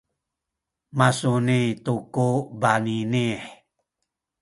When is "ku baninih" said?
2.13-3.37